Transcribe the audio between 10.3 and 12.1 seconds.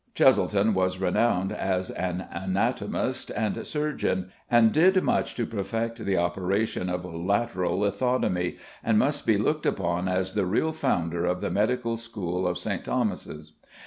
the real founder of the medical